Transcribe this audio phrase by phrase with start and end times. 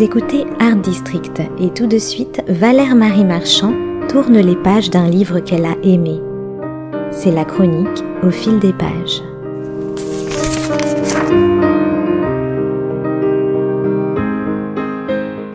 [0.00, 3.72] Écoutez Art District et tout de suite, Valère Marie Marchand
[4.08, 6.20] tourne les pages d'un livre qu'elle a aimé.
[7.12, 9.22] C'est la chronique au fil des pages.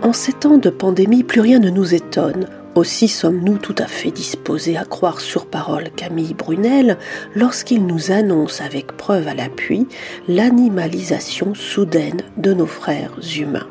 [0.02, 2.48] En ces temps de pandémie, plus rien ne nous étonne.
[2.76, 6.98] Aussi sommes-nous tout à fait disposés à croire sur parole Camille Brunel
[7.36, 9.88] lorsqu'il nous annonce avec preuve à l'appui
[10.28, 13.68] l'animalisation soudaine de nos frères humains.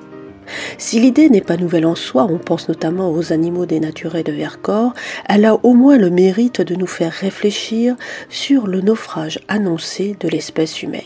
[0.78, 4.94] Si l'idée n'est pas nouvelle en soi, on pense notamment aux animaux dénaturés de Vercors,
[5.28, 7.96] elle a au moins le mérite de nous faire réfléchir
[8.28, 11.02] sur le naufrage annoncé de l'espèce humaine.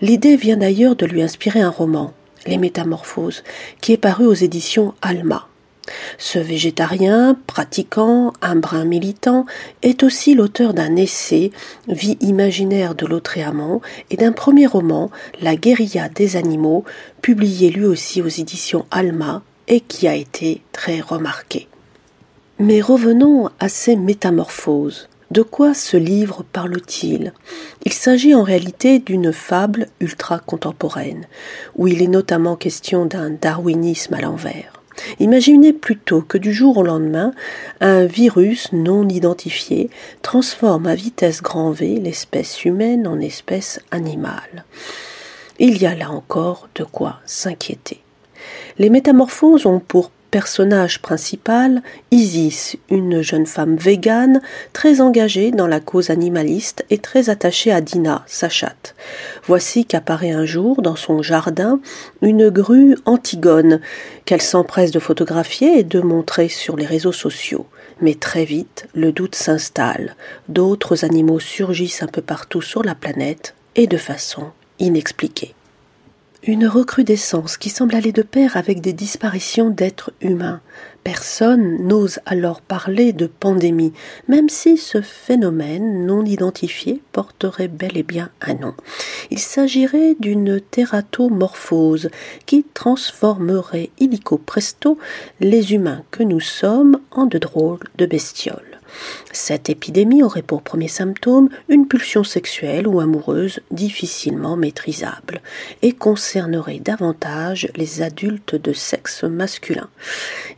[0.00, 2.12] L'idée vient d'ailleurs de lui inspirer un roman,
[2.46, 3.44] les Métamorphoses,
[3.80, 5.48] qui est paru aux éditions Alma.
[6.18, 9.46] Ce végétarien, pratiquant, un brin militant,
[9.82, 11.50] est aussi l'auteur d'un essai,
[11.88, 13.80] Vie imaginaire de Lautréamont,
[14.10, 16.84] et d'un premier roman, La guérilla des animaux,
[17.20, 21.68] publié lui aussi aux éditions Alma et qui a été très remarqué.
[22.58, 25.08] Mais revenons à ces métamorphoses.
[25.30, 27.32] De quoi ce livre parle-t-il?
[27.86, 31.26] Il s'agit en réalité d'une fable ultra-contemporaine,
[31.74, 34.71] où il est notamment question d'un darwinisme à l'envers.
[35.20, 37.32] Imaginez plutôt que du jour au lendemain,
[37.80, 39.90] un virus non identifié
[40.22, 44.64] transforme à vitesse grand V l'espèce humaine en espèce animale.
[45.58, 48.00] Il y a là encore de quoi s'inquiéter.
[48.78, 54.40] Les métamorphoses ont pour personnage principal, Isis, une jeune femme végane
[54.72, 58.96] très engagée dans la cause animaliste et très attachée à Dina, sa chatte.
[59.46, 61.80] Voici qu'apparaît un jour dans son jardin
[62.22, 63.80] une grue Antigone
[64.24, 67.66] qu'elle s'empresse de photographier et de montrer sur les réseaux sociaux.
[68.00, 70.16] Mais très vite, le doute s'installe.
[70.48, 74.46] D'autres animaux surgissent un peu partout sur la planète et de façon
[74.78, 75.54] inexpliquée.
[76.44, 80.60] Une recrudescence qui semble aller de pair avec des disparitions d'êtres humains.
[81.04, 83.92] Personne n'ose alors parler de pandémie,
[84.26, 88.74] même si ce phénomène non identifié porterait bel et bien un nom.
[89.30, 92.10] Il s'agirait d'une tératomorphose
[92.44, 94.98] qui transformerait illico presto
[95.38, 98.71] les humains que nous sommes en de drôles de bestioles.
[99.32, 105.40] Cette épidémie aurait pour premier symptôme une pulsion sexuelle ou amoureuse difficilement maîtrisable
[105.82, 109.88] et concernerait davantage les adultes de sexe masculin.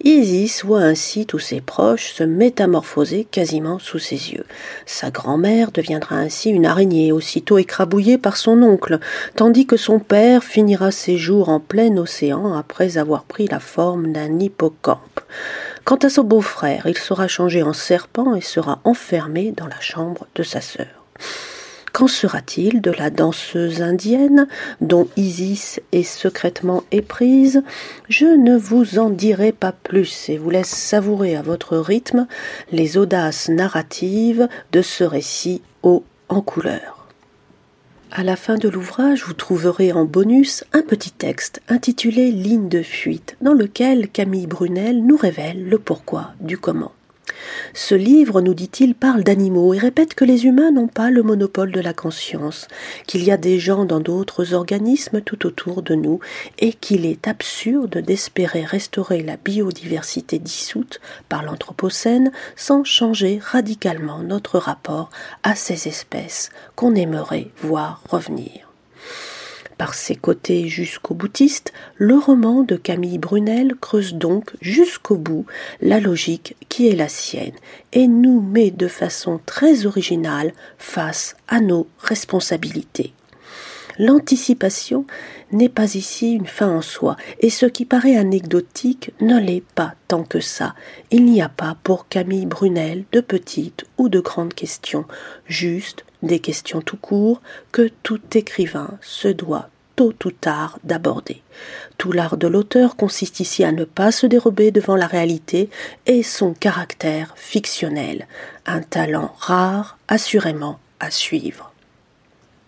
[0.02, 4.44] Isis voit ainsi tous ses proches se métamorphoser quasiment sous ses yeux.
[4.86, 8.98] Sa grand-mère deviendra ainsi une araignée aussitôt écrabouillée par son oncle,
[9.36, 14.12] tandis que son père finira ses jours en plein océan après avoir pris la forme
[14.12, 15.20] d'un hippocampe.
[15.84, 20.26] Quant à son beau-frère, il sera changé en serpent et sera enfermé dans la chambre
[20.34, 21.04] de sa sœur.
[21.92, 24.48] Qu'en sera-t-il de la danseuse indienne
[24.80, 27.62] dont Isis est secrètement éprise?
[28.08, 32.26] Je ne vous en dirai pas plus et vous laisse savourer à votre rythme
[32.72, 36.93] les audaces narratives de ce récit haut en couleur.
[38.16, 42.80] À la fin de l'ouvrage, vous trouverez en bonus un petit texte intitulé Ligne de
[42.80, 46.92] fuite, dans lequel Camille Brunel nous révèle le pourquoi du comment.
[47.72, 51.72] Ce livre, nous dit-il, parle d'animaux et répète que les humains n'ont pas le monopole
[51.72, 52.68] de la conscience,
[53.06, 56.20] qu'il y a des gens dans d'autres organismes tout autour de nous
[56.58, 64.58] et qu'il est absurde d'espérer restaurer la biodiversité dissoute par l'Anthropocène sans changer radicalement notre
[64.58, 65.10] rapport
[65.42, 68.73] à ces espèces qu'on aimerait voir revenir.
[69.78, 75.46] Par ses côtés jusqu'au boutiste, le roman de Camille Brunel creuse donc jusqu'au bout
[75.80, 77.54] la logique qui est la sienne
[77.92, 83.12] et nous met de façon très originale face à nos responsabilités.
[83.98, 85.06] L'anticipation
[85.54, 89.94] n'est pas ici une fin en soi, et ce qui paraît anecdotique ne l'est pas
[90.08, 90.74] tant que ça.
[91.10, 95.06] Il n'y a pas pour Camille Brunel de petites ou de grandes questions,
[95.46, 97.40] juste des questions tout court
[97.72, 101.42] que tout écrivain se doit tôt ou tard d'aborder.
[101.98, 105.70] Tout l'art de l'auteur consiste ici à ne pas se dérober devant la réalité
[106.06, 108.26] et son caractère fictionnel,
[108.66, 111.73] un talent rare assurément à suivre.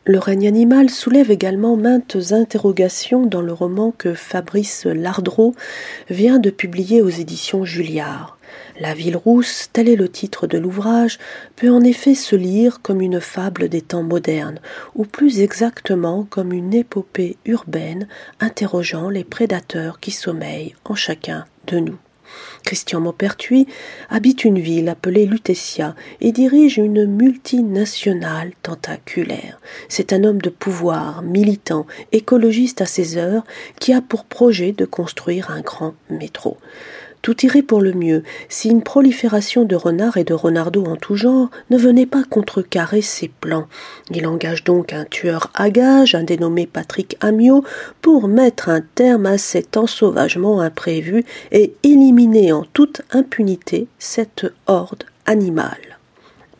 [0.08, 5.52] Le règne animal soulève également maintes interrogations dans le roman que Fabrice Lardreau
[6.08, 8.38] vient de publier aux éditions Julliard.
[8.78, 11.18] La ville rousse, tel est le titre de l'ouvrage,
[11.56, 14.60] peut en effet se lire comme une fable des temps modernes,
[14.94, 18.06] ou plus exactement comme une épopée urbaine
[18.38, 21.98] interrogeant les prédateurs qui sommeillent en chacun de nous.
[22.64, 23.66] Christian Maupertuis
[24.08, 29.60] habite une ville appelée Lutetia et dirige une multinationale tentaculaire.
[29.88, 33.44] C'est un homme de pouvoir, militant, écologiste à ses heures,
[33.80, 36.56] qui a pour projet de construire un grand métro
[37.22, 41.16] tout irait pour le mieux si une prolifération de renards et de renardeaux en tout
[41.16, 43.66] genre ne venait pas contrecarrer ses plans.
[44.10, 47.64] Il engage donc un tueur à gage, un dénommé Patrick Amiot,
[48.02, 55.04] pour mettre un terme à cet ensauvagement imprévu et éliminer en toute impunité cette horde
[55.26, 55.95] animale.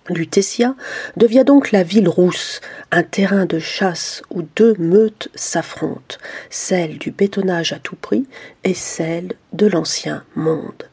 [0.08, 0.74] Lutetia
[1.16, 2.60] devient donc la ville rousse,
[2.90, 6.16] un terrain de chasse où deux meutes s'affrontent,
[6.50, 8.26] celle du bétonnage à tout prix
[8.64, 10.84] et celle de l'ancien monde.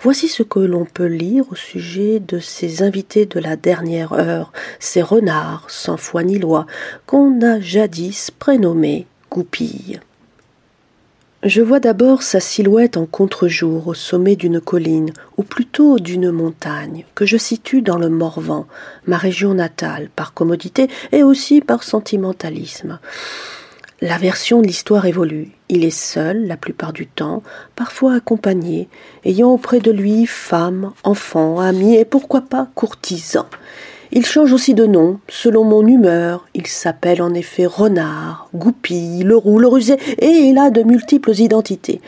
[0.00, 4.52] Voici ce que l'on peut lire au sujet de ces invités de la dernière heure,
[4.78, 6.66] ces renards sans foi ni loi,
[7.06, 10.00] qu'on a jadis prénommés goupilles.
[11.44, 17.04] Je vois d'abord sa silhouette en contre-jour au sommet d'une colline, ou plutôt d'une montagne,
[17.14, 18.66] que je situe dans le Morvan,
[19.06, 22.98] ma région natale, par commodité et aussi par sentimentalisme.
[24.00, 25.50] La version de l'histoire évolue.
[25.68, 27.42] Il est seul la plupart du temps,
[27.76, 28.88] parfois accompagné,
[29.26, 33.48] ayant auprès de lui femmes, enfants, amis et pourquoi pas courtisans.
[34.12, 36.46] Il change aussi de nom, selon mon humeur.
[36.54, 41.32] Il s'appelle en effet Renard, Goupille, le roux, le rusé, et il a de multiples
[41.32, 42.00] identités.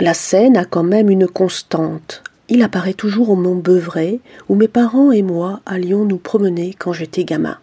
[0.00, 2.22] La scène a quand même une constante.
[2.48, 6.92] Il apparaît toujours au Mont Beuvray, où mes parents et moi allions nous promener quand
[6.92, 7.58] j'étais gamin.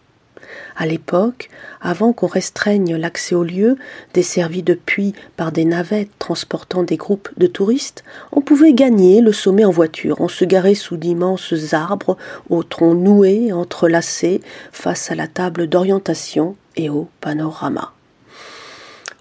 [0.76, 1.50] À l'époque,
[1.82, 3.78] avant qu'on restreigne l'accès aux lieux,
[4.14, 9.66] desservis depuis par des navettes transportant des groupes de touristes, on pouvait gagner le sommet
[9.66, 10.20] en voiture.
[10.20, 12.18] On se garait sous d'immenses arbres,
[12.50, 14.42] aux troncs noués, entrelacés,
[14.72, 17.94] face à la table d'orientation et au panorama.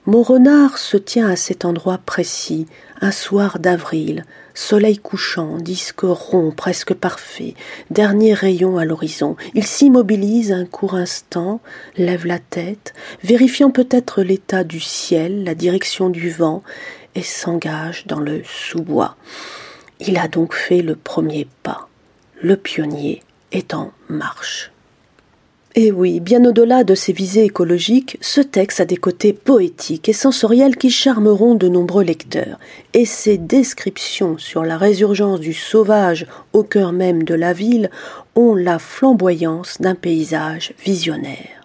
[0.09, 2.67] Mon renard se tient à cet endroit précis,
[3.03, 4.25] un soir d'avril,
[4.55, 7.55] soleil couchant, disque rond, presque parfait,
[7.91, 9.37] dernier rayon à l'horizon.
[9.53, 11.61] Il s'immobilise un court instant,
[11.99, 16.63] lève la tête, vérifiant peut-être l'état du ciel, la direction du vent,
[17.15, 19.15] et s'engage dans le sous-bois.
[20.01, 21.87] Il a donc fait le premier pas.
[22.41, 23.23] Le pionnier
[23.53, 24.73] est en marche.
[25.81, 30.13] Et oui, bien au-delà de ses visées écologiques, ce texte a des côtés poétiques et
[30.13, 32.59] sensoriels qui charmeront de nombreux lecteurs,
[32.95, 37.91] et ses descriptions sur la résurgence du sauvage au cœur même de la ville
[38.35, 41.63] ont la flamboyance d'un paysage visionnaire.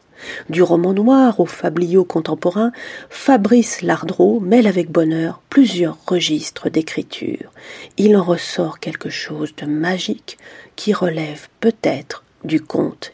[0.47, 2.71] Du roman noir au fabliau contemporain,
[3.09, 7.51] Fabrice Lardreau mêle avec bonheur plusieurs registres d'écriture.
[7.97, 10.37] Il en ressort quelque chose de magique
[10.75, 13.13] qui relève peut-être du conte